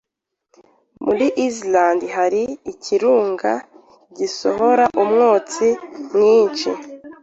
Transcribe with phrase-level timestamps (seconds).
[1.05, 3.51] Muri Islande hari ikirunga
[4.17, 5.67] gisohora umwotsi
[6.11, 6.69] mwinshi.